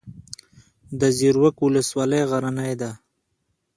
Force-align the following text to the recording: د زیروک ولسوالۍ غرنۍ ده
د 0.99 1.01
زیروک 1.17 1.55
ولسوالۍ 1.61 2.21
غرنۍ 2.29 2.73
ده 2.81 2.91